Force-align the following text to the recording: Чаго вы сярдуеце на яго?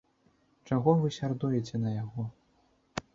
Чаго 0.69 0.95
вы 1.03 1.11
сярдуеце 1.19 1.75
на 1.85 1.93
яго? 2.03 2.25